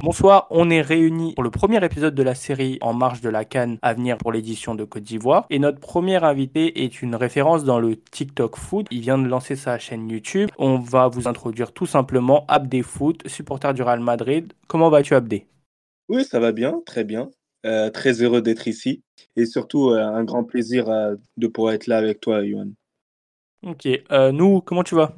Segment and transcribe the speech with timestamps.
[0.00, 3.44] Bonsoir, on est réunis pour le premier épisode de la série En marche de la
[3.44, 5.44] Cannes à venir pour l'édition de Côte d'Ivoire.
[5.50, 8.86] Et notre premier invité est une référence dans le TikTok Foot.
[8.90, 10.48] Il vient de lancer sa chaîne YouTube.
[10.56, 14.52] On va vous introduire tout simplement Abdé Foot, supporter du Real Madrid.
[14.66, 15.46] Comment vas-tu Abdé
[16.08, 17.30] Oui, ça va bien, très bien.
[17.64, 19.02] Euh, très heureux d'être ici.
[19.36, 22.70] Et surtout, euh, un grand plaisir euh, de pouvoir être là avec toi, Yohan.
[23.62, 23.86] Ok,
[24.32, 25.16] nous, comment tu vas?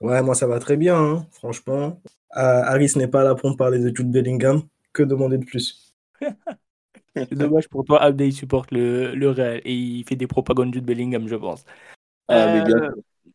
[0.00, 2.00] Ouais, moi ça va très bien, hein, franchement.
[2.30, 4.62] Harris n'est pas là pour me parler de Jude Bellingham.
[4.92, 5.94] Que demander de plus?
[7.30, 10.72] C'est dommage pour toi, Abdé, il supporte le, le Real et il fait des propagandes
[10.72, 11.64] de Bellingham, je pense.
[12.28, 12.76] Ah, mais bien.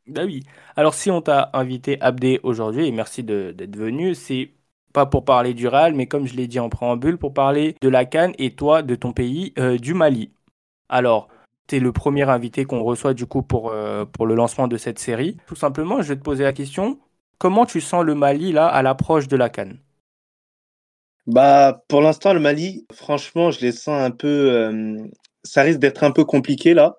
[0.07, 0.43] bah oui.
[0.75, 4.52] Alors, si on t'a invité, Abdé, aujourd'hui, et merci d'être venu, c'est
[4.93, 7.89] pas pour parler du Real, mais comme je l'ai dit en préambule, pour parler de
[7.89, 10.31] la Cannes et toi, de ton pays, euh, du Mali.
[10.89, 11.27] Alors,
[11.67, 14.77] tu es le premier invité qu'on reçoit du coup pour, euh, pour le lancement de
[14.77, 15.37] cette série.
[15.47, 16.99] Tout simplement, je vais te poser la question,
[17.37, 19.79] Comment tu sens le Mali là à l'approche de la Cannes?
[21.25, 24.27] Bah pour l'instant le Mali, franchement, je les sens un peu.
[24.27, 24.97] Euh,
[25.45, 26.97] ça risque d'être un peu compliqué là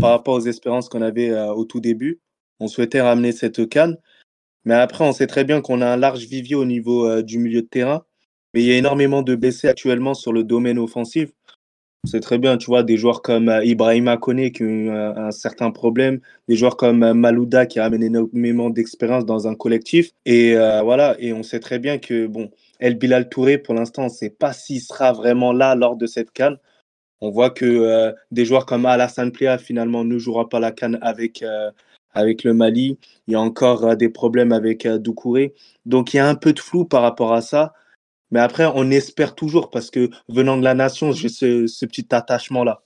[0.00, 2.20] par rapport aux espérances qu'on avait au tout début.
[2.58, 3.96] On souhaitait ramener cette Cannes,
[4.66, 7.62] mais après on sait très bien qu'on a un large vivier au niveau du milieu
[7.62, 8.04] de terrain.
[8.54, 11.30] Mais il y a énormément de blessés actuellement sur le domaine offensif.
[12.06, 15.30] C'est très bien, tu vois, des joueurs comme euh, Ibrahima Kone qui ont eu un,
[15.32, 20.12] certain problème, des joueurs comme euh, Malouda qui a amené énormément d'expérience dans un collectif.
[20.24, 24.02] Et euh, voilà, et on sait très bien que, bon, El Bilal Touré, pour l'instant,
[24.02, 26.58] on ne sait pas s'il sera vraiment là lors de cette canne.
[27.20, 31.42] On voit que des joueurs comme Alassane Plea, finalement, ne jouera pas la canne avec,
[32.16, 32.98] avec le Mali.
[33.28, 35.54] Il y a encore des problèmes avec Doucouré.
[35.84, 37.74] Donc, il y a un peu de flou par rapport à ça.
[38.30, 42.82] Mais après, on espère toujours parce que venant de la nation, j'ai ce, petit attachement-là.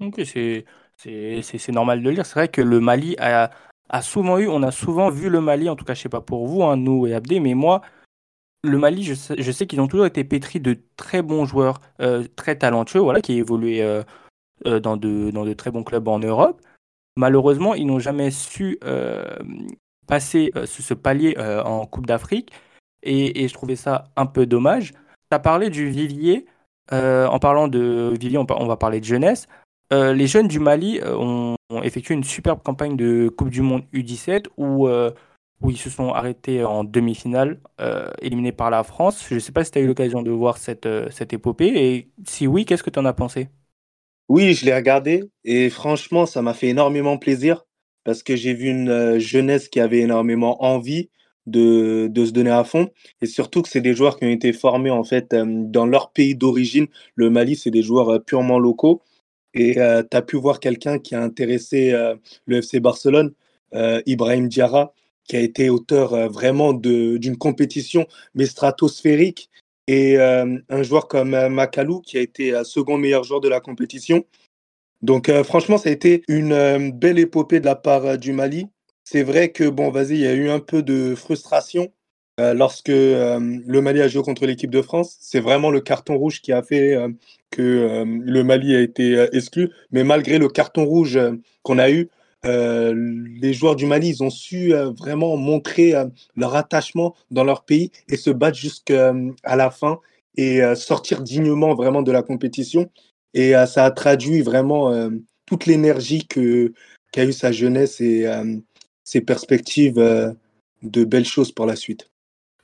[0.00, 2.26] Ok, c'est normal de le dire.
[2.26, 3.50] C'est vrai que le Mali a,
[3.88, 6.20] a, souvent eu, on a souvent vu le Mali, en tout cas, je sais pas
[6.20, 7.82] pour vous, hein, nous et Abdé, mais moi,
[8.62, 11.80] le Mali, je sais, je sais qu'ils ont toujours été pétris de très bons joueurs,
[12.00, 14.02] euh, très talentueux, voilà, qui évoluaient euh,
[14.66, 16.60] euh, dans, de, dans de très bons clubs en Europe.
[17.16, 18.78] Malheureusement, ils n'ont jamais su
[20.06, 22.52] passer ce, ce, palier en Coupe d'Afrique
[23.06, 24.92] et, je trouvais ça un peu dommage.
[24.92, 26.46] Tu as parlé du vivier.
[26.92, 29.48] Euh, en parlant de vivier, on, va parler de jeunesse.
[29.92, 33.82] Euh, les jeunes du Mali euh, ont, effectué une superbe campagne de Coupe du Monde
[33.92, 37.60] U17 où, où ils se sont arrêtés en demi-finale,
[38.20, 39.26] éliminés par la France.
[39.28, 41.72] Je ne sais pas si tu as eu l'occasion de voir cette, cette épopée.
[41.74, 43.48] Et si oui, qu'est-ce que tu en as pensé?
[44.28, 47.64] Oui, je l'ai regardé et franchement, ça m'a fait énormément plaisir
[48.04, 51.10] parce que j'ai vu une jeunesse qui avait énormément envie,
[51.46, 52.90] de, de, se donner à fond.
[53.22, 56.10] Et surtout que c'est des joueurs qui ont été formés en fait euh, dans leur
[56.10, 56.86] pays d'origine.
[57.14, 59.02] Le Mali, c'est des joueurs euh, purement locaux.
[59.54, 61.94] Et euh, tu as pu voir quelqu'un qui a intéressé
[62.44, 63.32] le FC Barcelone,
[64.04, 64.92] Ibrahim Diarra,
[65.24, 69.48] qui a été auteur vraiment d'une compétition mais stratosphérique.
[69.88, 74.24] Et un joueur comme Makalou, qui a été second meilleur joueur de la compétition.
[75.02, 78.66] Donc franchement, ça a été une belle épopée de la part du Mali.
[79.04, 81.92] C'est vrai que, bon, vas-y, il y a eu un peu de frustration
[82.38, 85.16] euh, lorsque euh, le Mali a joué contre l'équipe de France.
[85.20, 87.08] C'est vraiment le carton rouge qui a fait euh,
[87.50, 89.70] que le Mali a été exclu.
[89.92, 91.18] Mais malgré le carton rouge
[91.62, 92.10] qu'on a eu,
[92.46, 95.94] les joueurs du Mali, ils ont su vraiment montrer
[96.36, 99.12] leur attachement dans leur pays et se battre jusqu'à
[99.44, 99.98] la fin
[100.36, 102.90] et sortir dignement vraiment de la compétition.
[103.34, 105.10] Et ça a traduit vraiment
[105.46, 108.26] toute l'énergie qu'a eu sa jeunesse et
[109.06, 110.32] ses perspectives euh,
[110.82, 112.10] de belles choses pour la suite.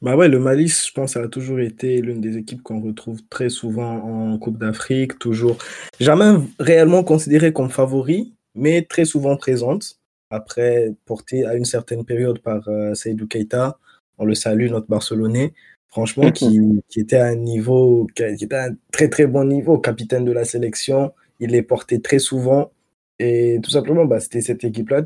[0.03, 3.49] Bah ouais, le Mali, je pense, a toujours été l'une des équipes qu'on retrouve très
[3.49, 5.57] souvent en Coupe d'Afrique, toujours
[6.01, 9.99] jamais réellement considérée comme favori, mais très souvent présente.
[10.31, 13.79] Après, portée à une certaine période par euh, Seydou Keita,
[14.19, 15.53] on le salue, notre Barcelonais,
[15.89, 19.79] franchement, qui, qui, était à un niveau, qui était à un très très bon niveau,
[19.79, 21.13] capitaine de la sélection.
[21.39, 22.73] Il est porté très souvent.
[23.19, 25.03] Et tout simplement, bah, c'était cette équipe-là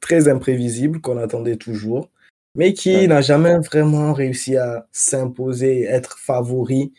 [0.00, 2.10] très imprévisible qu'on attendait toujours,
[2.54, 6.92] mais qui n'a jamais vraiment réussi à s'imposer, être favori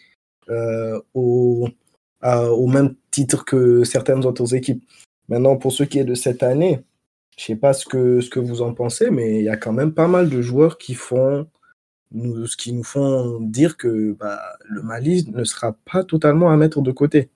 [0.50, 1.69] euh, au,
[2.24, 4.83] au même titre que certaines autres équipes.
[5.29, 6.81] Maintenant, pour ce qui est de cette année,
[7.38, 9.57] je ne sais pas ce que, ce que vous en pensez, mais il y a
[9.57, 11.47] quand même pas mal de joueurs qui font
[12.12, 16.81] nous, qui nous font dire que bah, le Mali ne sera pas totalement à mettre
[16.81, 17.29] de côté.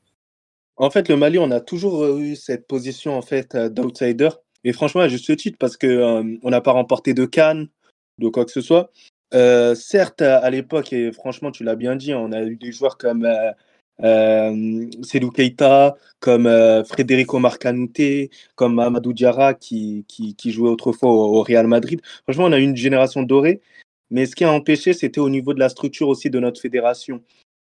[0.77, 4.29] En fait, le Mali, on a toujours eu cette position en fait d'outsider
[4.63, 7.67] et franchement, à juste titre, parce qu'on euh, on n'a pas remporté de Cannes,
[8.19, 8.91] de quoi que ce soit.
[9.33, 12.97] euh, certes, à l'époque, et franchement, tu l'as bien dit, on a eu des joueurs
[12.97, 13.51] comme euh,
[14.03, 21.38] euh, Sedou Keita, comme euh, Federico Marcanute, comme Amadou Diarra qui, qui, jouait autrefois au,
[21.38, 22.01] au, Real Madrid.
[22.24, 23.62] Franchement, on a une génération dorée.
[24.09, 27.21] Mais ce qui a empêché, c'était au niveau de la structure aussi de notre fédération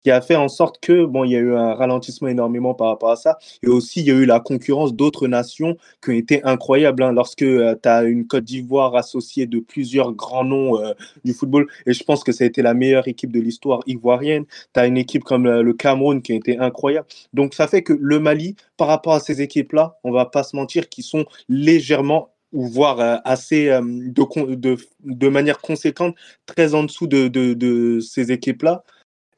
[0.04, 2.88] qui a fait en sorte que, bon, il y a eu un ralentissement énormément par
[2.88, 3.38] rapport à ça.
[3.64, 7.04] Et aussi, il y a eu la concurrence d'autres nations qui ont été incroyables.
[7.04, 11.34] Hein, lorsque euh, tu as une Côte d'Ivoire associée de plusieurs grands noms euh, du
[11.34, 14.46] football, et je pense que ça a été la meilleure équipe de l'histoire ivoirienne.
[14.74, 17.08] Tu as une équipe comme euh, le Cameroun qui a été incroyable.
[17.34, 20.56] Donc, ça fait que le Mali, par rapport à ces équipes-là, on va pas se
[20.56, 26.16] mentir, qui sont légèrement ou voire euh, assez de, manière conséquente,
[26.46, 28.84] très en dessous de, de, de ces équipes-là.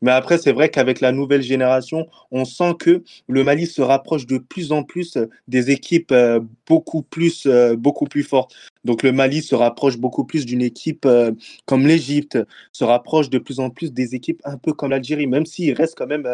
[0.01, 4.25] Mais après, c'est vrai qu'avec la nouvelle génération, on sent que le Mali se rapproche
[4.25, 8.55] de plus en plus des équipes euh, beaucoup plus, euh, beaucoup plus fortes.
[8.83, 11.31] Donc le Mali se rapproche beaucoup plus d'une équipe euh,
[11.65, 12.37] comme l'Égypte,
[12.71, 15.95] se rapproche de plus en plus des équipes un peu comme l'Algérie, même s'il reste
[15.97, 16.27] quand même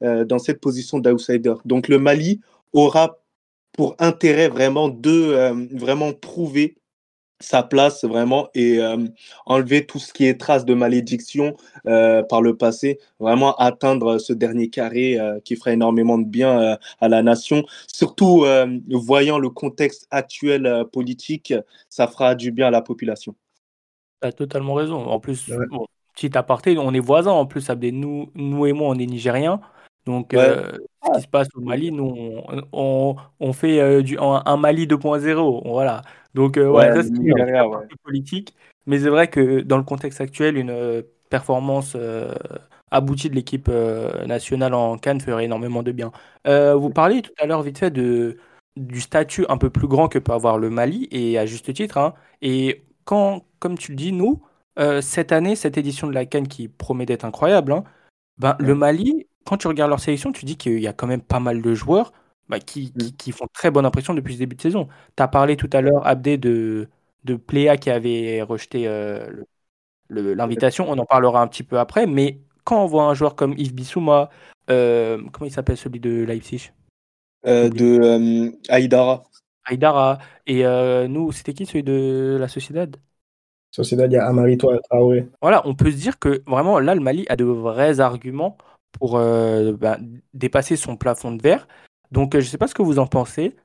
[0.00, 1.54] dans cette position d'outsider.
[1.64, 2.40] Donc le Mali
[2.74, 3.18] aura
[3.72, 6.76] pour intérêt vraiment de vraiment prouver
[7.44, 8.96] sa place vraiment et euh,
[9.46, 11.56] enlever tout ce qui est trace de malédiction
[11.86, 16.78] euh, par le passé, vraiment atteindre ce dernier carré euh, qui ferait énormément de bien
[17.00, 17.64] à la nation.
[17.86, 18.46] Surtout
[18.90, 21.54] voyant le contexte actuel politique,
[21.88, 23.34] ça fera du bien à la population.
[24.22, 25.06] Tu as totalement raison.
[25.06, 25.66] En plus, ouais.
[25.70, 27.92] bon, petit aparté, on est voisins en plus, Abdé.
[27.92, 29.60] Nous, nous et moi, on est nigériens.
[30.06, 30.38] Donc, ouais.
[30.38, 30.72] euh,
[31.06, 32.14] ce qui se passe au Mali, nous,
[32.46, 35.62] on, on, on fait euh, du, un, un Mali 2.0.
[35.70, 36.02] Voilà.
[36.34, 37.86] Donc, euh, ouais, ouais, ça, c'est une ouais.
[38.02, 38.54] politique.
[38.86, 41.96] Mais c'est vrai que dans le contexte actuel, une euh, performance
[42.90, 43.68] aboutie de l'équipe
[44.26, 46.12] nationale en Cannes ferait énormément de bien.
[46.44, 48.36] vous parliez tout à l'heure, vite fait, de,
[48.76, 51.98] du statut un peu plus grand que peut avoir le Mali, et à juste titre.
[51.98, 52.14] Hein.
[52.40, 54.42] Et quand, comme tu le dis, nous,
[55.00, 57.84] cette année, cette édition de la Cannes qui promet d'être incroyable, hein,
[58.38, 61.22] ben, le Mali, quand tu regardes leur sélection, tu dis qu'il y a quand même
[61.22, 62.12] pas mal de joueurs
[62.48, 64.88] bah, qui, qui, qui, font très bonne impression depuis ce début de saison.
[65.16, 66.88] Tu as parlé tout à l'heure, Abdé, de,
[67.24, 69.30] de Pléa qui avait rejeté euh,
[70.10, 70.86] l'invitation.
[70.88, 72.06] On en parlera un petit peu après.
[72.06, 74.30] Mais quand on voit un joueur comme Yves Bissouma,
[74.70, 76.72] euh, comment il s'appelle celui de Leipzig?
[77.46, 79.24] Euh, De euh, Aïdara.
[79.64, 80.18] Aïdara.
[80.46, 82.96] Et euh, nous, c'était qui celui de la Sociedad?
[83.70, 85.28] Sociedad, il y a Amari Traoré.
[85.42, 88.56] Voilà, on peut se dire que vraiment, là, le Mali a de vrais arguments
[88.92, 89.98] pour euh, bah,
[90.32, 91.66] dépasser son plafond de verre.
[92.14, 93.56] Donc, euh, je ne sais pas ce que vous en pensez.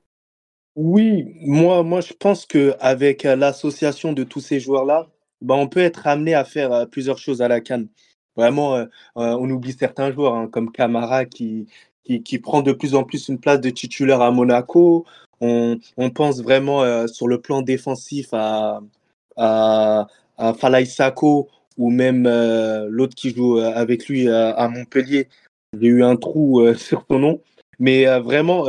[0.75, 5.07] Oui, moi, moi je pense qu'avec l'association de tous ces joueurs-là,
[5.41, 7.87] bah, on peut être amené à faire euh, plusieurs choses à la canne.
[8.35, 8.85] Vraiment, euh,
[9.15, 11.67] on oublie certains joueurs, hein, comme Camara qui,
[12.17, 15.05] qui, prend de plus en plus une place de titulaire à Monaco.
[15.41, 15.79] On,
[16.13, 18.81] pense vraiment euh, sur le plan défensif à,
[19.37, 20.07] à,
[20.85, 21.47] Sako
[21.77, 25.27] ou même euh, l'autre qui joue avec lui à, Montpellier.
[25.79, 27.41] J'ai eu un trou euh, sur son nom.
[27.79, 28.67] Mais euh, vraiment,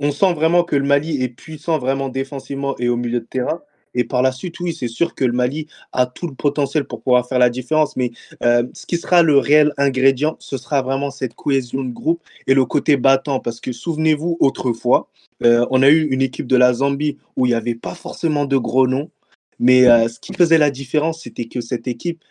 [0.00, 3.62] on sent vraiment que le Mali est puissant vraiment défensivement et au milieu de terrain.
[3.94, 7.02] Et par la suite, oui, c'est sûr que le Mali a tout le potentiel pour
[7.02, 7.96] pouvoir faire la différence.
[7.96, 8.10] Mais
[8.42, 12.54] euh, ce qui sera le réel ingrédient, ce sera vraiment cette cohésion de groupe et
[12.54, 13.40] le côté battant.
[13.40, 15.08] Parce que souvenez-vous, autrefois,
[15.44, 18.46] euh, on a eu une équipe de la Zambie où il n'y avait pas forcément
[18.46, 19.10] de gros noms.
[19.60, 22.22] Mais euh, ce qui faisait la différence, c'était que cette équipe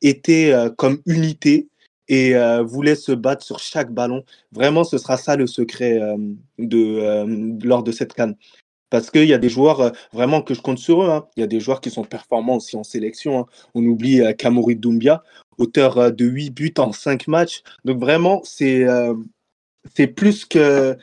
[0.00, 1.66] était comme unité
[2.08, 4.24] et euh, voulait se battre sur chaque ballon.
[4.52, 6.16] Vraiment, ce sera ça le secret euh,
[6.58, 8.36] de, euh, lors de cette canne.
[8.90, 11.10] Parce qu'il y a des joueurs vraiment que je compte sur eux.
[11.10, 11.26] Hein.
[11.36, 13.40] Il y a des joueurs qui sont performants aussi en sélection.
[13.40, 13.46] Hein.
[13.74, 15.24] On oublie Kamori Doumbia,
[15.58, 17.62] auteur de 8 buts en 5 matchs.
[17.84, 18.86] Donc vraiment, c'est
[20.14, 20.96] plus que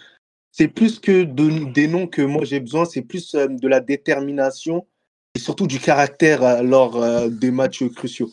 [0.54, 2.86] c'est plus que de, des noms que moi j'ai besoin.
[2.86, 4.88] C'est plus de la détermination
[5.36, 8.32] et surtout du caractère lors des matchs cruciaux.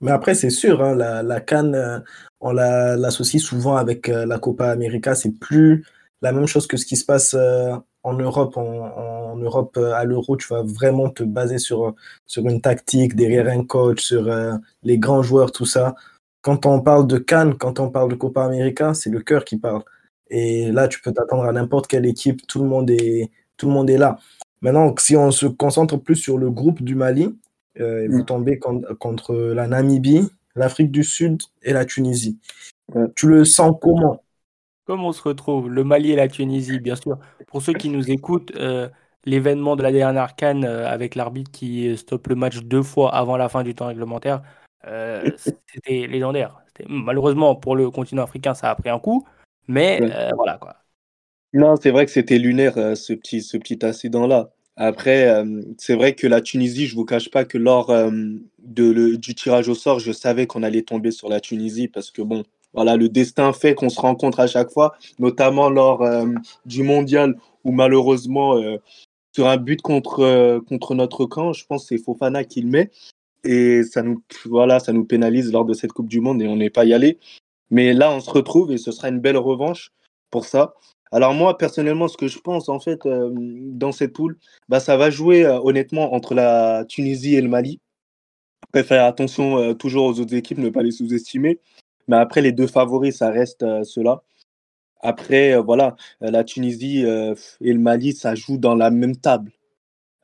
[0.00, 2.00] Mais après, c'est sûr, hein, la, la Cannes, euh,
[2.40, 5.14] on l'associe souvent avec euh, la Copa América.
[5.14, 5.84] C'est plus
[6.22, 8.56] la même chose que ce qui se passe euh, en Europe.
[8.56, 8.62] En,
[9.32, 11.94] en Europe, à l'Euro, tu vas vraiment te baser sur,
[12.26, 14.28] sur une tactique, derrière un coach, sur
[14.82, 15.94] les grands joueurs, tout ça.
[16.42, 19.58] Quand on parle de Cannes, quand on parle de Copa América, c'est le cœur qui
[19.58, 19.82] parle.
[20.30, 23.72] Et là, tu peux t'attendre à n'importe quelle équipe, tout le monde est, tout le
[23.72, 24.18] monde est là.
[24.62, 27.34] Maintenant, si on se concentre plus sur le groupe du Mali,
[27.78, 32.38] euh, vous tombez contre, contre la Namibie, l'Afrique du Sud et la Tunisie.
[32.94, 33.06] Ouais.
[33.14, 34.22] Tu le sens comment?
[34.90, 35.70] Comment on se retrouve?
[35.70, 37.16] Le Mali et la Tunisie, bien sûr.
[37.46, 38.88] Pour ceux qui nous écoutent, euh,
[39.24, 43.36] l'événement de la dernière canne euh, avec l'arbitre qui stoppe le match deux fois avant
[43.36, 44.42] la fin du temps réglementaire,
[44.88, 46.60] euh, c'était légendaire.
[46.88, 49.24] Malheureusement, pour le continent africain, ça a pris un coup,
[49.68, 50.30] mais ouais.
[50.34, 50.74] voilà quoi.
[51.52, 54.50] Non, c'est vrai que c'était lunaire ce petit, ce petit incident-là.
[54.76, 58.10] Après, euh, c'est vrai que la Tunisie, je vous cache pas que lors euh,
[58.58, 62.10] de, le, du tirage au sort, je savais qu'on allait tomber sur la Tunisie parce
[62.10, 66.26] que bon, voilà, le destin fait qu'on se rencontre à chaque fois, notamment lors euh,
[66.64, 68.58] du mondial où malheureusement,
[69.34, 72.90] sur un but contre, contre notre camp, je pense que c'est Fofana qui le met.
[73.44, 76.56] Et ça nous, voilà, ça nous pénalise lors de cette Coupe du Monde et on
[76.56, 77.18] n'est pas y allé.
[77.70, 79.92] Mais là, on se retrouve et ce sera une belle revanche
[80.30, 80.74] pour ça.
[81.12, 84.38] Alors moi, personnellement, ce que je pense en fait euh, dans cette poule,
[84.68, 87.80] bah, ça va jouer euh, honnêtement entre la Tunisie et le Mali.
[88.68, 91.58] Après, faire attention euh, toujours aux autres équipes, ne pas les sous-estimer.
[92.08, 94.22] Mais après, les deux favoris, ça reste ceux-là.
[95.02, 99.52] Après, voilà, la Tunisie et le Mali, ça joue dans la même table.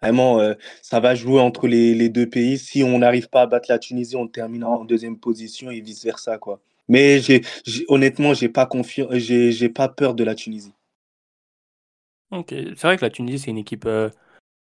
[0.02, 0.40] Vraiment,
[0.82, 2.58] ça va jouer entre les, deux pays.
[2.58, 6.38] Si on n'arrive pas à battre la Tunisie, on terminera en deuxième position et vice-versa.
[6.38, 6.60] quoi.
[6.88, 7.42] Mais j'ai,
[7.88, 10.72] honnêtement, j'ai pas confiance, j'ai, j'ai pas peur de la Tunisie.
[12.30, 14.10] Ok, c'est vrai que la Tunisie, c'est une équipe euh,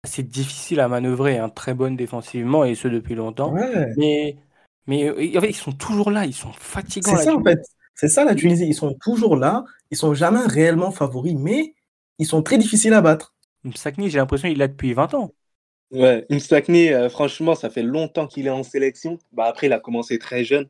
[0.03, 3.53] assez difficile à manœuvrer, hein, très bonne défensivement, et ce depuis longtemps.
[3.53, 3.93] Ouais.
[3.97, 4.37] Mais,
[4.87, 7.15] mais en fait, ils sont toujours là, ils sont fatigants.
[7.15, 7.59] C'est ça, en fait.
[7.95, 8.65] C'est ça, la Tunisie.
[8.67, 11.73] Ils sont toujours là, ils sont jamais réellement favoris, mais
[12.19, 13.33] ils sont très difficiles à battre.
[13.63, 15.31] Msakni, j'ai l'impression qu'il est là depuis 20 ans.
[15.91, 19.19] Ouais, Msakni, euh, franchement, ça fait longtemps qu'il est en sélection.
[19.31, 20.67] Bah, après, il a commencé très jeune.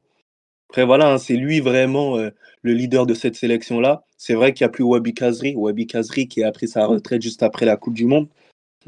[0.74, 2.32] Après, voilà, hein, c'est lui vraiment euh,
[2.64, 4.06] le leader de cette sélection-là.
[4.18, 7.22] C'est vrai qu'il n'y a plus Wabi Kazri, Wabi Kazri qui a pris sa retraite
[7.22, 8.28] juste après la Coupe du Monde.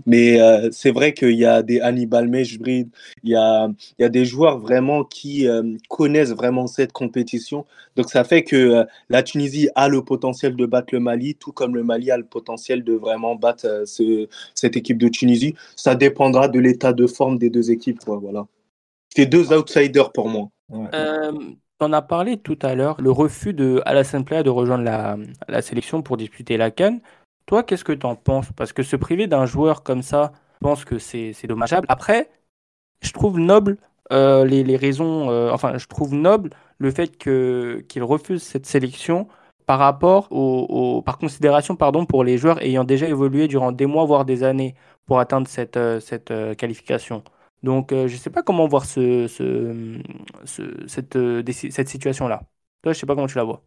[0.08, 2.90] Mais euh, c'est vrai qu'il y a des Hannibal Mejbrid,
[3.22, 3.68] il y a,
[4.00, 7.68] il y a des joueurs vraiment qui euh, connaissent vraiment cette compétition.
[7.96, 11.76] Donc ça fait que la Tunisie a le potentiel de battre le Mali, tout comme
[11.76, 15.54] le Mali a le potentiel de vraiment battre ce, cette équipe de Tunisie.
[15.76, 18.00] Ça dépendra de l'état de forme des deux équipes.
[18.08, 18.48] voilà.
[19.16, 20.50] C'est deux outsiders pour moi.
[21.82, 24.84] On a parlé tout à l'heure, le refus de Alassane de rejoindre
[25.48, 27.02] la, sélection pour disputer la Cannes.
[27.48, 28.48] Toi, qu'est-ce que tu en penses?
[28.56, 31.86] Parce que se priver d'un joueur comme ça, je pense que c'est dommageable.
[31.90, 32.30] Après,
[33.02, 33.78] je trouve noble
[34.14, 39.28] euh, les, raisons, euh, enfin, je trouve noble le fait qu'il refuse cette sélection
[39.66, 44.06] par rapport au, par considération pardon pour les joueurs ayant déjà évolué durant des mois
[44.06, 47.24] voire des années pour atteindre cette, euh, cette qualification.
[47.66, 49.26] Donc, euh, je ne sais pas comment voir ce,
[50.88, 52.44] cette, euh, cette situation-là.
[52.84, 53.64] Toi, je ne sais pas comment tu la vois.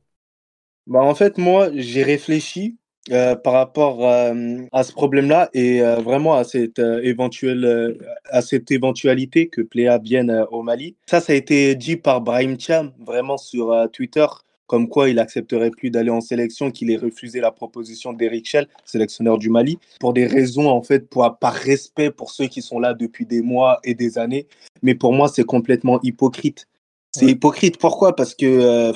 [0.86, 2.78] Bah, en fait, moi, j'ai réfléchi
[3.10, 9.62] euh, par rapport à ce problème-là et vraiment à cette, éventuelle, à cette éventualité que
[9.62, 10.94] Pléa vienne au Mali.
[11.06, 14.26] Ça, ça a été dit par Brahim Cham, vraiment sur Twitter
[14.68, 18.68] comme quoi il accepterait plus d'aller en sélection, qu'il ait refusé la proposition d'Eric Schell,
[18.84, 22.78] sélectionneur du Mali, pour des raisons en fait, pour, par respect pour ceux qui sont
[22.78, 24.46] là depuis des mois et des années.
[24.82, 26.68] Mais pour moi, c'est complètement hypocrite.
[27.12, 27.78] C'est hypocrite.
[27.78, 28.14] Pourquoi?
[28.14, 28.92] Parce que euh,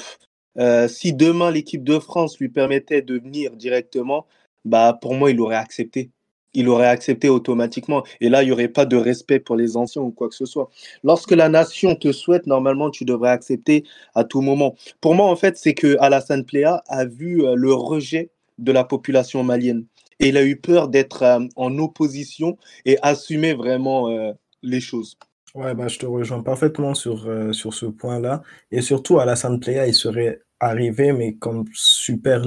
[0.59, 4.27] euh, si demain l'équipe de France lui permettait de venir directement,
[4.67, 6.11] bah pour moi, il aurait accepté
[6.55, 8.03] il aurait accepté automatiquement.
[8.21, 10.47] Et là, il n'y aurait pas de respect pour les anciens ou quoi que ce
[10.47, 10.71] soit.
[11.05, 14.75] Lorsque la nation te souhaite, normalement, tu devrais accepter à tout moment.
[15.01, 18.85] Pour moi, en fait, c'est que Alassane Pléa a vu euh, le rejet de la
[18.85, 19.87] population malienne.
[20.21, 24.33] Et il a eu peur d'être euh, en opposition et assumer vraiment euh,
[24.63, 25.19] les choses.
[25.55, 28.43] Ouais, bah, je te rejoins parfaitement sur, sur ce point-là.
[28.71, 32.43] Et surtout, Alassane Pléa, il serait arrivé, mais comme super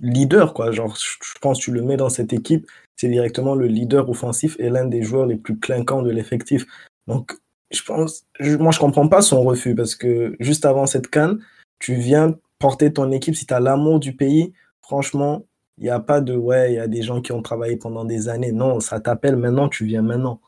[0.00, 0.72] leader, quoi.
[0.72, 2.66] Genre, je pense que tu le mets dans cette équipe,
[3.02, 6.66] c'est directement le leader offensif et l'un des joueurs les plus clinquants de l'effectif.
[7.08, 7.32] Donc,
[7.72, 8.26] je pense,
[8.60, 11.40] moi, je comprends pas son refus parce que juste avant cette canne,
[11.80, 14.52] tu viens porter ton équipe si tu as l'amour du pays.
[14.82, 15.44] Franchement,
[15.78, 18.04] il n'y a pas de ouais, il y a des gens qui ont travaillé pendant
[18.04, 18.52] des années.
[18.52, 20.40] Non, ça t'appelle maintenant, tu viens maintenant.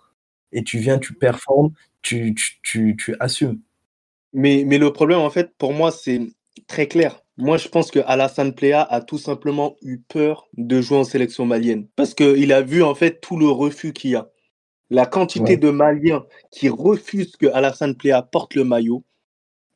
[0.52, 3.58] Et tu viens, tu performes, tu, tu, assumes.
[4.32, 6.20] Mais le problème, en fait, pour moi, c'est
[6.68, 7.23] très clair.
[7.36, 11.46] Moi, je pense que Alassane Plea a tout simplement eu peur de jouer en sélection
[11.46, 14.30] malienne parce qu'il a vu en fait tout le refus qu'il y a.
[14.90, 19.02] La quantité de Maliens qui refusent que Alassane Plea porte le maillot,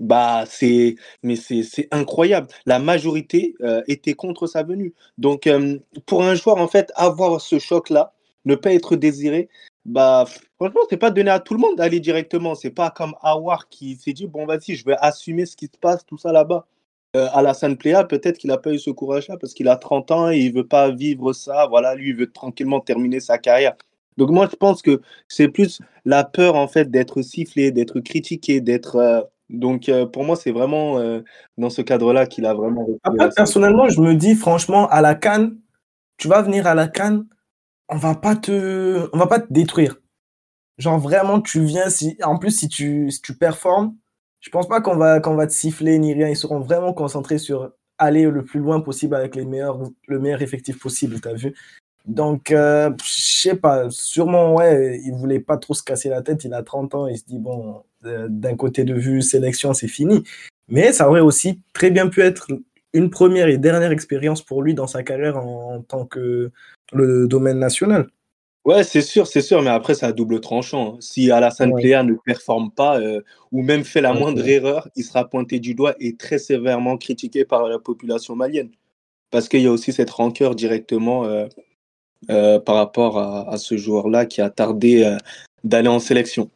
[0.00, 2.48] bah c'est mais c'est incroyable.
[2.66, 4.94] La majorité euh, était contre sa venue.
[5.16, 9.48] Donc euh, pour un joueur en fait avoir ce choc là, ne pas être désiré,
[9.84, 12.54] bah franchement c'est pas donné à tout le monde d'aller directement.
[12.54, 15.78] C'est pas comme Awar qui s'est dit bon vas-y je vais assumer ce qui se
[15.80, 16.66] passe tout ça là-bas.
[17.18, 20.30] Euh, Alassane Pléa, peut-être qu'il n'a pas eu ce courage-là parce qu'il a 30 ans
[20.30, 21.66] et il veut pas vivre ça.
[21.66, 23.74] Voilà, lui, il veut tranquillement terminer sa carrière.
[24.16, 28.60] Donc moi, je pense que c'est plus la peur en fait d'être sifflé, d'être critiqué,
[28.60, 28.96] d'être.
[28.96, 29.20] Euh,
[29.50, 31.00] donc euh, pour moi, c'est vraiment
[31.56, 32.86] dans ce cadre-là qu'il a vraiment.
[33.02, 35.58] Après, personnellement, je me dis franchement, à la Cannes,
[36.18, 37.26] tu vas venir à la Cannes,
[37.88, 39.96] on va pas te, on va pas te détruire.
[40.78, 43.96] Genre vraiment, tu viens si, en plus si tu, si tu performes,
[44.40, 46.28] je pense pas qu'on va, va te siffler ni rien.
[46.28, 50.42] Ils seront vraiment concentrés sur aller le plus loin possible avec les meilleurs, le meilleur
[50.42, 51.54] effectif possible, tu as vu?
[52.06, 56.44] Donc, euh, je sais pas, sûrement, ouais, il voulait pas trop se casser la tête.
[56.44, 59.88] Il a 30 ans, il se dit, bon, euh, d'un côté de vue, sélection, c'est
[59.88, 60.24] fini.
[60.68, 62.48] Mais ça aurait aussi très bien pu être
[62.94, 66.50] une première et dernière expérience pour lui dans sa carrière en, tant que
[66.92, 68.08] le domaine national.
[68.64, 71.00] Ouais, c'est sûr, c'est sûr, mais après, c'est à double tranchant.
[71.00, 71.80] Si Alassane ouais.
[71.80, 75.74] Pléa ne performe pas euh, ou même fait la moindre erreur, il sera pointé du
[75.74, 78.70] doigt et très sévèrement critiqué par la population malienne.
[79.30, 81.46] Parce qu'il y a aussi cette rancœur directement euh,
[82.30, 85.16] euh, par rapport à, à ce joueur-là qui a tardé
[85.64, 86.50] d'aller en sélection.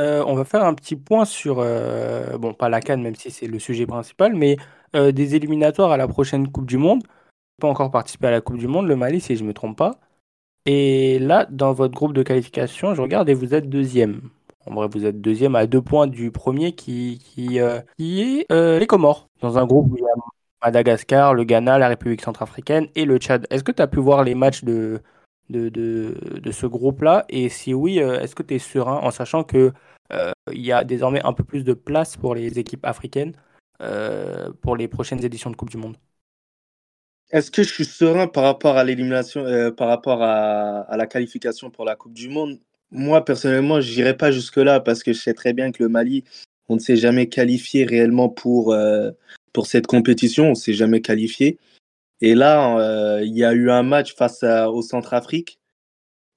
[0.00, 1.56] Euh, on va faire un petit point sur,
[2.38, 4.56] bon, pas la Cannes, même si c'est le sujet principal, mais
[4.94, 7.02] des éliminatoires à la prochaine Coupe du Monde.
[7.60, 9.76] Pas encore participé à la Coupe du Monde, le Mali, si je ne me trompe
[9.76, 9.98] pas.
[10.70, 14.28] Et là, dans votre groupe de qualification, je regarde et vous êtes deuxième.
[14.66, 18.78] En vrai, vous êtes deuxième à deux points du premier qui, qui, euh, est euh,
[18.78, 19.30] les Comores.
[19.40, 20.12] Dans un groupe où il y a
[20.62, 23.46] Madagascar, le Ghana, la République centrafricaine et le Tchad.
[23.48, 25.00] Est-ce que tu as pu voir les matchs de,
[25.48, 27.24] ce groupe-là?
[27.30, 29.46] Et si oui, euh, est-ce que tu es serein en sachant
[30.52, 33.32] il y a désormais un peu plus de place pour les équipes africaines
[34.60, 35.96] pour les prochaines éditions de Coupe du Monde?
[37.30, 41.70] Est-ce que je suis serein par rapport à l'élimination, euh, par rapport à, la qualification
[41.70, 42.58] pour la Coupe du Monde?
[42.90, 46.24] Moi, personnellement, je n'irai pas jusque-là parce que je sais très bien que le Mali,
[46.68, 49.10] on ne s'est jamais qualifié réellement pour, euh,
[49.64, 51.58] cette compétition, on ne s'est jamais qualifié.
[52.20, 55.58] Et là, euh, il y a eu un match face au Centrafrique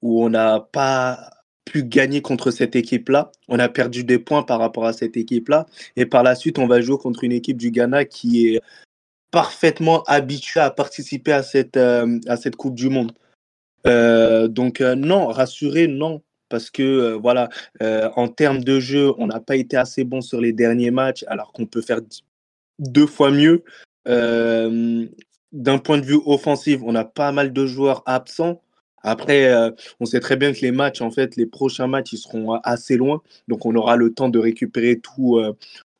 [0.02, 1.30] où on n'a pas
[1.64, 3.30] pu gagner contre cette équipe-là.
[3.48, 5.66] On a perdu des points par rapport à cette équipe-là.
[5.94, 8.60] Et par la suite, on va jouer contre une équipe du Ghana qui est
[9.32, 13.12] parfaitement habitué à participer à cette, euh, à cette Coupe du Monde.
[13.86, 16.22] Euh, donc euh, non, rassuré, non.
[16.48, 17.48] Parce que voilà,
[17.80, 21.50] en termes de jeu, on n'a pas été assez bon sur les derniers matchs, alors
[21.50, 22.00] qu'on peut faire
[22.78, 23.64] deux fois mieux.
[24.04, 28.60] D'un point de vue offensif, on a pas mal de joueurs absents.
[29.02, 29.50] Après,
[29.98, 32.98] on sait très bien que les matchs, en fait, les prochains matchs, ils seront assez
[32.98, 33.22] loin.
[33.48, 35.40] Donc, on aura le temps de récupérer tout,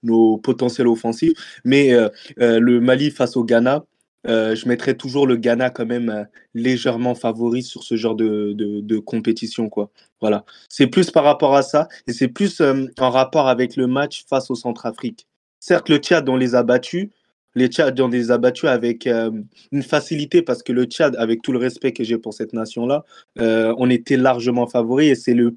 [0.03, 1.33] nos potentiels offensifs.
[1.65, 2.09] Mais euh,
[2.41, 3.85] euh, le Mali face au Ghana,
[4.29, 8.99] euh, je mettrais toujours le Ghana quand même légèrement favori sur ce genre de, de,
[8.99, 9.69] compétition.
[9.69, 9.91] Quoi.
[10.21, 10.45] Voilà.
[10.69, 12.63] C'est plus par rapport à ça et c'est plus
[12.99, 15.27] en rapport avec le match face au Centrafrique.
[15.59, 17.09] Certes, le Tchad, on les a battus.
[17.55, 21.53] Les Tchad, on les a battus avec une facilité parce que le Tchad, avec tout
[21.53, 23.05] le respect que j'ai pour cette nation-là,
[23.37, 25.57] on était largement favori et c'est le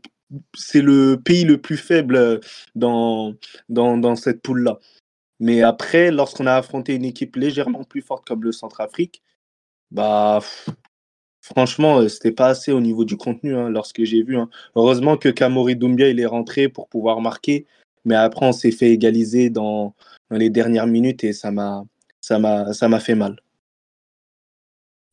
[0.55, 2.41] c'est le pays le plus faible
[2.75, 3.35] dans,
[3.69, 4.79] dans, dans cette poule-là.
[5.39, 9.21] Mais après, lorsqu'on a affronté une équipe légèrement plus forte comme le Centrafrique,
[9.91, 10.39] bah,
[11.41, 14.37] franchement, c'était pas assez au niveau du contenu hein, lorsque j'ai vu.
[14.37, 14.49] Hein.
[14.75, 17.65] Heureusement que Kamori Doumbia il est rentré pour pouvoir marquer,
[18.05, 19.93] mais après on s'est fait égaliser dans,
[20.29, 21.85] dans, les dernières minutes et ça m'a
[22.99, 23.39] fait mal.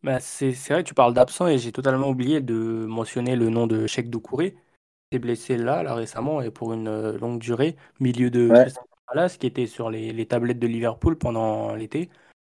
[0.03, 3.87] Bah c'est vrai, tu parles d'absent et j'ai totalement oublié de mentionner le nom de
[3.87, 4.57] Cheikh Doucouré
[5.19, 8.67] blessé là, là récemment et pour une euh, longue durée, milieu de ouais.
[9.07, 12.09] Palace qui était sur les, les, tablettes de Liverpool pendant l'été.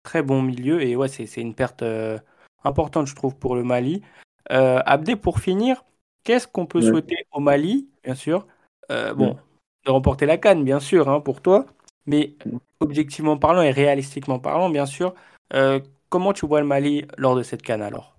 [0.03, 2.17] Très bon milieu et ouais, c'est une perte euh,
[2.63, 4.01] importante, je trouve, pour le Mali.
[4.51, 5.85] Euh, Abdé, pour finir,
[6.23, 6.87] qu'est-ce qu'on peut ouais.
[6.87, 8.45] souhaiter au Mali, bien sûr?
[8.91, 9.35] Euh, Bon, ouais.
[9.85, 11.65] de remporter la canne, bien sûr, hein, pour toi,
[12.05, 12.35] mais
[12.81, 15.13] objectivement parlant et réalistiquement parlant, bien sûr,
[16.09, 18.13] comment tu vois le Mali lors de cette canne alors?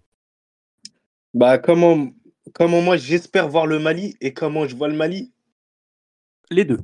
[1.34, 2.08] Bah, comment
[2.52, 5.32] comment moi j'espère voir le Mali et comment je vois le Mali?
[6.50, 6.80] Les deux.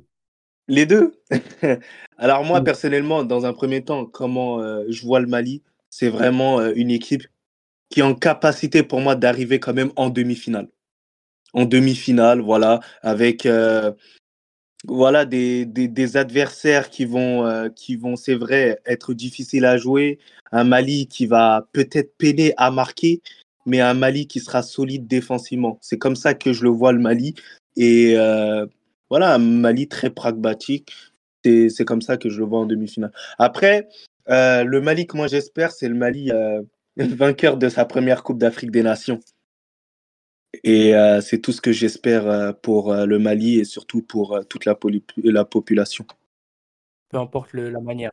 [0.68, 1.20] Les deux?
[2.18, 6.60] Alors moi, personnellement, dans un premier temps, comment euh, je vois le Mali, c'est vraiment
[6.60, 7.26] euh, une équipe
[7.88, 10.68] qui est en capacité pour moi d'arriver quand même en demi-finale.
[11.54, 13.90] En demi-finale, voilà, avec euh,
[14.86, 20.20] voilà des, des, des, adversaires qui vont, qui vont c'est vrai, être difficiles à jouer.
[20.52, 23.22] Un Mali qui va peut-être peiner à marquer,
[23.70, 25.78] mais un Mali qui sera solide défensivement.
[25.80, 27.36] C'est comme ça que je le vois, le Mali.
[27.76, 28.66] Et euh,
[29.08, 30.92] voilà, un Mali très pragmatique.
[31.44, 33.12] C'est comme ça que je le vois en demi-finale.
[33.38, 33.88] Après,
[34.28, 36.62] euh, le Mali que moi j'espère, c'est le Mali euh,
[36.96, 39.20] vainqueur de sa première Coupe d'Afrique des Nations.
[40.64, 44.76] Et c'est tout ce que j'espère pour le Mali et surtout pour toute la,
[45.22, 46.04] la population.
[47.08, 48.10] Peu importe la manière.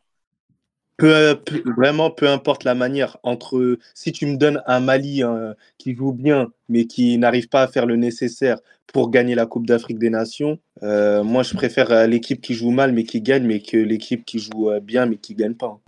[0.98, 3.18] Peu, peu, vraiment, peu importe la manière.
[3.22, 7.62] Entre si tu me donnes un Mali euh, qui joue bien, mais qui n'arrive pas
[7.62, 8.58] à faire le nécessaire
[8.88, 12.70] pour gagner la Coupe d'Afrique des Nations, euh, moi je préfère euh, l'équipe qui joue
[12.70, 15.78] mal mais qui gagne, mais que l'équipe qui joue bien mais qui gagne pas.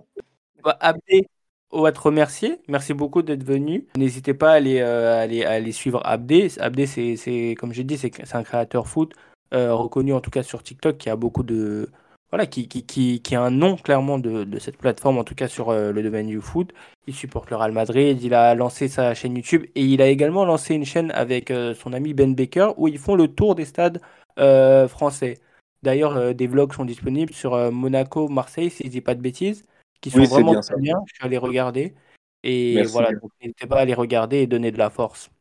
[0.79, 1.27] Abdé,
[1.71, 2.59] on va te remercier.
[2.69, 3.87] Merci beaucoup d'être venu.
[3.97, 6.47] N'hésitez pas à aller, à aller, à aller suivre Abdé.
[6.57, 9.13] Abdé, c'est comme j'ai dit, c'est un créateur foot
[9.51, 11.89] reconnu en tout cas sur TikTok qui a beaucoup de
[12.31, 15.35] voilà, qui, qui, qui, qui a un nom clairement de, de cette plateforme, en tout
[15.35, 16.73] cas sur euh, le domaine du foot.
[17.07, 20.45] Il supporte le Real Madrid, il a lancé sa chaîne YouTube et il a également
[20.45, 23.65] lancé une chaîne avec euh, son ami Ben Baker où ils font le tour des
[23.65, 24.01] stades
[24.39, 25.39] euh, français.
[25.83, 29.65] D'ailleurs, des vlogs sont disponibles sur Monaco, Marseille, si je dis pas de bêtises,
[29.99, 30.95] qui sont vraiment bien, très bien.
[31.07, 31.95] Je suis allé regarder.
[32.43, 33.09] Et voilà,
[33.41, 35.31] n'hésitez pas à les regarder et donner de la force.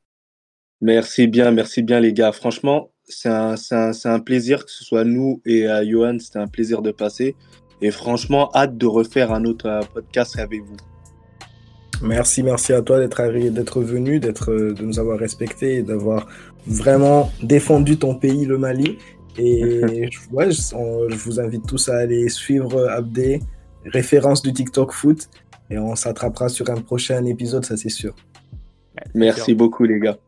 [0.80, 2.32] Merci bien, merci bien les gars.
[2.32, 6.46] Franchement, c'est un, un, un, plaisir que ce soit nous et euh, Johan, c'était un
[6.46, 7.36] plaisir de passer.
[7.82, 10.76] Et franchement, hâte de refaire un autre euh, podcast avec vous.
[12.02, 16.26] Merci, merci à toi d'être d'être venu, d'être, euh, de nous avoir respectés et d'avoir
[16.66, 18.98] vraiment défendu ton pays, le Mali.
[19.38, 20.60] Et ouais, je,
[21.08, 23.40] je, vous invite tous à aller suivre Abdé,
[23.84, 25.28] référence du TikTok Foot.
[25.70, 28.14] Et on s'attrapera sur un prochain épisode, ça c'est sûr.
[29.14, 30.18] Merci beaucoup les gars.